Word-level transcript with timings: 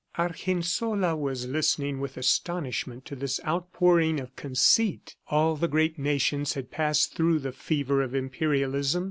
Argensola 0.17 1.15
was 1.15 1.45
listening 1.45 1.99
with 1.99 2.17
astonishment 2.17 3.05
to 3.05 3.15
this 3.15 3.39
outpouring 3.45 4.19
of 4.19 4.35
conceit. 4.35 5.15
All 5.27 5.55
the 5.55 5.67
great 5.67 5.99
nations 5.99 6.55
had 6.55 6.71
passed 6.71 7.13
through 7.13 7.37
the 7.37 7.51
fever 7.51 8.01
of 8.01 8.15
Imperialism. 8.15 8.99